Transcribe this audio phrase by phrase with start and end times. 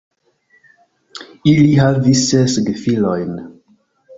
[1.51, 3.37] Ili havis ses gefilojn.